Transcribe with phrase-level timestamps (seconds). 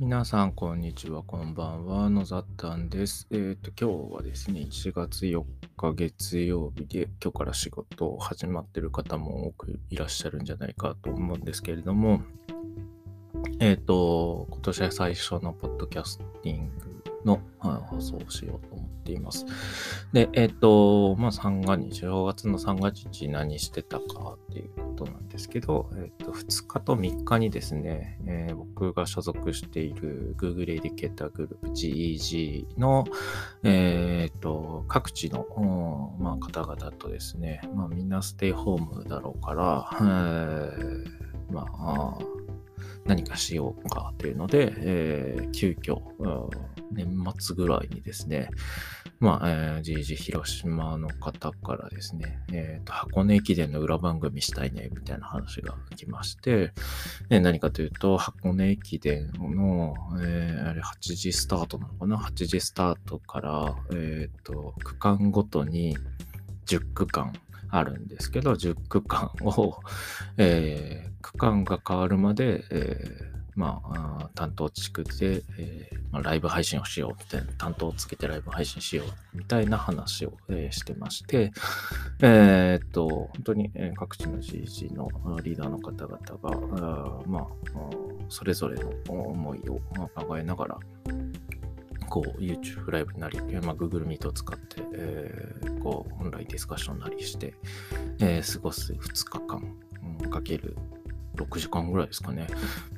[0.00, 3.26] 皆さん、こんにちは、こんばんは、のざったんです。
[3.32, 5.42] えっ、ー、と、今日はですね、1月4
[5.76, 12.22] 日月曜日で、今日から仕事を始まってる方も多くいらっしゃるんじゃないかと思うんですけれども、
[13.58, 19.46] えっ、ー、と、今年は最初のポッドキャスティングの放送をしようと思っています。
[20.12, 33.04] で、えっ、ー、と、まあ、三が日、正月の三が日何してたかっていうことなんですけど、えっ、ー、と、2日と3日にですね、えー、僕が所属している Google Educator Group GEG の、
[33.64, 41.18] えっ、と、各地の、まあ、方々とですね、まあ、みんなステイホームだろうから、え
[41.50, 42.18] まあ、
[43.08, 45.98] 何かしようかというので、えー、急遽、
[46.92, 48.50] 年末ぐらいにですね、
[49.18, 56.72] まあ、えー、じいじ広島の方からですね、えーと、箱根駅伝の裏番組したいね、みたいな話が来まして、
[57.30, 65.96] え何かというと、箱根駅伝の、えー、あれ8時スタートなのかな ?8 時スタートから、えっ、ー、と、区間ごとに
[66.66, 67.32] 10区間
[67.70, 69.80] あるんですけど、10区間を、
[70.38, 81.50] えー、区間が変わるまで、えーまあ、担当地区で、えー、まあ、ライブ配信をしようみたいな、担当をつけてライブ配信しようみたいな話を、えー、してまして、
[82.20, 86.18] えー、っと、本当に、各地の GG のリーダーの方々
[86.78, 87.46] が、あまあ、
[88.28, 89.80] それぞれの思いを
[90.14, 90.78] 考えながら、
[92.08, 97.54] こう、YouTube ライブなり、まあ、Google Meet を使って、えー、こう、オンラインディスカッションなりして、
[98.20, 100.76] えー、過ごす2日間、かける
[101.36, 102.46] 6時間ぐらいですかね、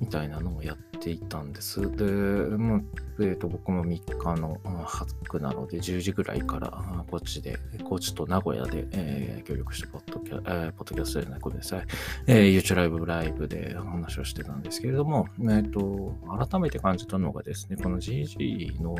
[0.00, 1.80] みたいなのをやっていたんです。
[1.80, 2.80] で、まあ、
[3.20, 6.70] えー、と僕も3日の8なので、10時ぐらいから
[7.10, 11.86] こっちで、高知と名古屋で、えー、協力してポッドキャ、えー、ポッドキャストじゃない、ごめんなさい、
[12.26, 16.14] YouTube ライブライブで話をしてたんですけれども、えーと、
[16.46, 18.96] 改めて感じたのがですね、この GG の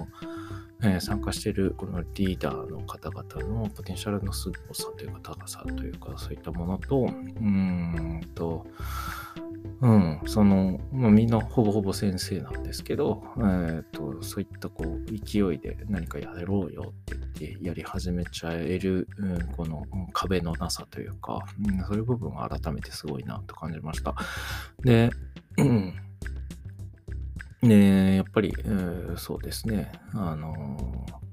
[0.83, 8.67] えー、参加しているこのリーダーの方々のポテンシャルの凄さというか高さというかそういったものと、うーんと、
[9.83, 24.15] うん、その、まあ、みんなほぼほぼ先生なんですけど、えーと、そういったこう勢いで何かやろうよって言ってやり始めちゃえる、うん、この壁のなさというか、うん、そういう部分は改めてすごいなと感じました。
[24.85, 25.11] で、
[25.57, 25.95] うん。
[27.63, 31.30] ねやっぱり、えー、そうですね、あのー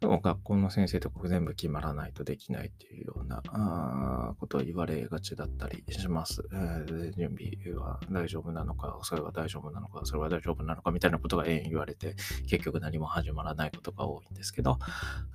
[0.00, 3.42] でも学校の先生とか全部決まらないとできないっていうような
[4.40, 7.14] ことを言われがちだったりします、えー。
[7.14, 12.14] 準備は大丈夫なのか、それは大丈夫なのか、それは大丈夫なのかみたいなことが延々言われて、
[12.48, 14.78] 結局何も始まらないことが多いんですけど、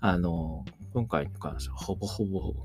[0.01, 2.55] あの、今回に関してはほぼほぼ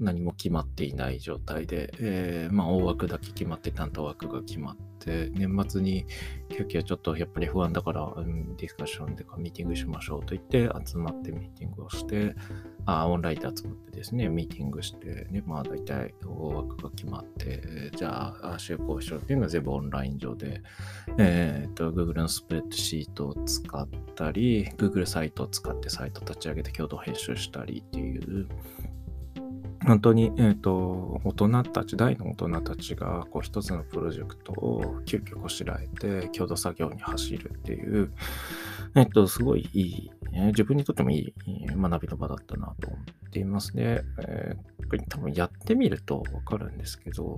[0.00, 6.06] 何も決まっていない状態で、えー、まあ、大枠だけ決まって担当枠が決まって、年末に
[6.48, 12.34] 急遽ちょっとやっぱり不安だから、うん、ディスカッションでかミーティングしましょうと言って集まってミーティングをして、
[12.86, 20.62] あオンラインで集まってですね、ミーティングして、ね、まあ大体大枠が決まって、じゃあ、就航しようっていうのは全部オンライン上で、
[21.18, 28.48] えっ、と、Google のスプレッドシートを使ったり、Google サイトを使ってサイト立ち上げて共同編集したりっていう、
[29.86, 38.10] 本当に、えっ、ー、と、大人たち、大の大人たちが、こう、一つのプロジェクトを急遽こしらえて、共同作業に走るっていう、
[38.94, 41.34] えっ、ー、と、すごいいい、え自分にとってもいい
[41.66, 44.02] 学びの場だったなと思っていますね。
[44.26, 47.36] えー、多分やってみるとわかるんですけど、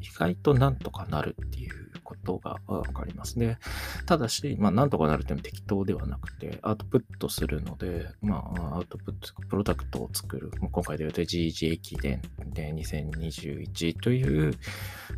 [0.00, 1.85] 意外となんとかなるっていう
[2.26, 3.58] ことがわかりますね。
[4.04, 10.50] ただし、まあ、なんとかなるっても適当ではなくて、アウトプットするので、まあ、アウトプット、プロダクトを作る。
[10.60, 12.20] 今回で言うと GG 駅伝
[12.52, 14.54] で2021という、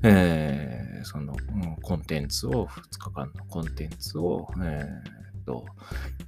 [0.03, 1.35] えー、その、
[1.83, 5.65] コンテンツを、2日間のコンテンツを、えーと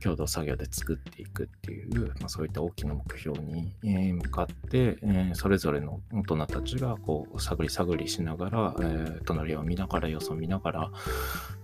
[0.02, 10.90] 共同作業で作っていくっていう、まあ、そういった大きな目標に向かって、え、それぞれの大人たちがこう探り探りしながら、え、隣を見ながら様子を見ながら、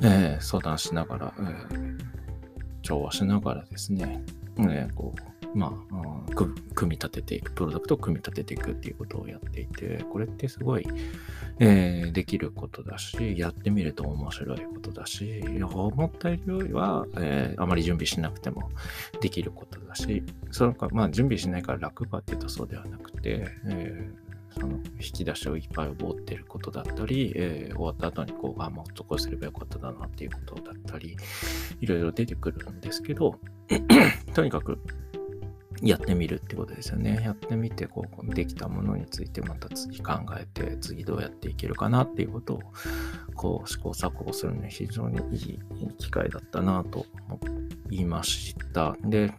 [0.03, 1.97] え、相談しながら、え
[2.83, 4.23] 調和しながらですね、
[4.59, 6.33] えこうまあ、
[6.75, 10.87] 組み立てていく、プロダクトを組み立てていくっていうことをやっていて、これってすごい、
[11.61, 18.69] えー、できることだし、やってみると面白いことだし、思ったよりは、えー、あまり準備しなくても
[19.23, 31.17] できることだし、そのか、まあ、準備しないから楽かっていうとそうではなくて、えー、その引き出しをいっぱい覚えてることだったり、えー、終わった後にこう、あ、もっとこうすればよかっただなっていうことだったり、
[31.81, 33.41] いろいろ出てくるんですけど、
[34.35, 34.79] とにかく
[35.83, 37.21] やってみるってことですよね。
[37.23, 42.63] やってみて、こう、できたものについてまた次考えて、次どうやっていけるかなっていうことを、
[43.35, 45.59] こう、試行錯誤するのに非常にいい
[45.99, 47.39] 機会だったなと思
[47.91, 48.97] いました。
[49.05, 49.33] で、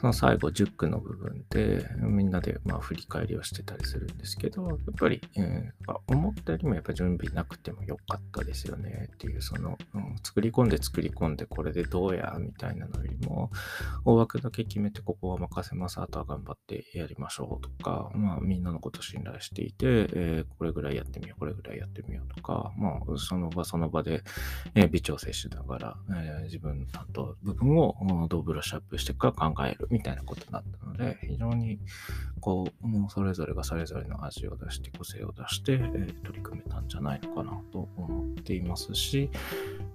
[0.00, 13.50] その最後10区の部分でみんなでまあ振り返りをしてたりするんですけど、やっぱり、えー、思ったよりもやっぱ準備なくてもよかったですよねっていう、その、うん、作り込んで作り込んでこれでどうやみたいなのよりも、
[14.04, 24.22] 大枠だけ決めてここは任せます、あとは頑張ってやりましょうとか、まあみんなのこと信頼していて、えー、これぐらいやってみよう、これぐらいやってみようとか、まあその場その場で、
[24.76, 31.78] えー、微調整しながら、えー、自分の担当部分をどうブラッシュアップしていくか考えるみたいなことだったので、非常に
[32.40, 39.30] こう、もうそれぞれがそれぞれの味を出して、個性を出して、えー、取り組めたんじゃないのかなと思っていますし、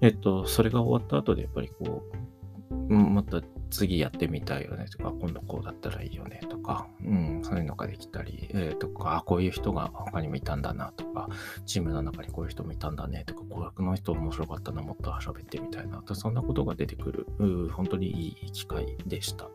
[0.02, 2.04] えっと、それが終わった後でやっぱりこ
[2.72, 3.42] う、また
[3.74, 11.28] 次やってみたいよねとか、今度こうだったらいいよねとか、うん、そういうのができたり、えー、とか、あ、こういう人が他にもいたんだなとか、
[11.66, 17.28] チームの中にこういう人もいたんだねとか、語学の人面白かったな、もっと喋ってみたいな、そんなことが出てくる、
[17.72, 19.50] 本当にいい機会でした。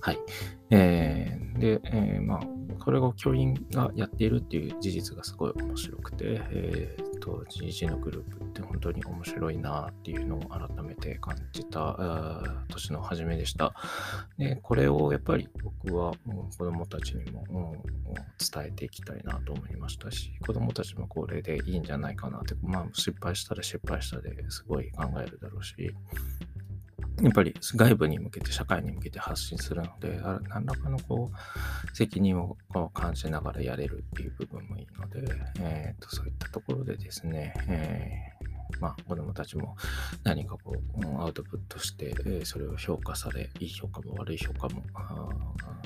[0.00, 0.18] はい。
[0.70, 2.40] えー、で、えー、まあ、
[2.78, 13.72] これを教員がやっているっていう事実がすごい面白くて、えーと GG のグループって本当に面白いなっていうのを改めて感じた年の初めでした。
[14.36, 16.12] で、これをやっぱり僕は
[16.58, 17.76] 子供たちにも
[18.38, 25.74] 伝えていきたいなと思いましたし、子供たちもこれでいいんじゃないかなって、まあ失敗したら失敗したですごい考えるだろうし、
[27.22, 32.56] やっぱり外部に向けて、社会に向けて発信するので、何らかのこう、責任を
[32.92, 35.22] 感じながらやれるっていう部分もいいので、
[35.60, 39.76] えーと、そういったところでですね、えー、まあ、子供たちも
[40.24, 44.82] 何かこう、アウトプットして、えそれを評価され、いい評価も悪い評価も、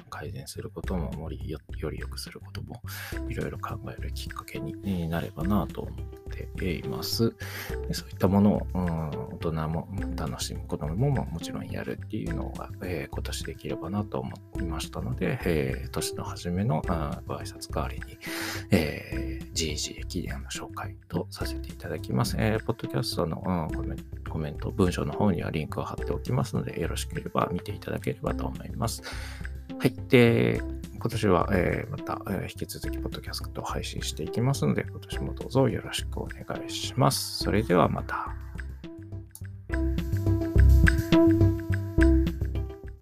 [0.09, 2.81] 改善することもよりより良くすることも
[3.29, 6.26] いろいろ考えるきっかけになればなと思って
[6.61, 7.35] います。
[7.89, 18.19] でそういったものを、うん、大人も楽しむ子供ももちろんやるっていうのが、えー、今年できればなと思いましたので、えー、年の初めのあご挨拶代わりに、
[18.71, 22.37] えー、GG 駅伝の紹介とさせていただきます。
[22.39, 29.03] えー、ポッドキャストの、うん、コメントコメント、文章の方にはリンクを貼っておきますので、よろしければ見ていただければと思います。
[29.79, 29.95] はい。
[30.09, 30.61] で、
[30.99, 37.45] 今年は、えー、また、え、引き続き、ポッドキャストを配信していきますので、今年もどうぞよろしくお願いします。
[37.45, 38.46] それではまた。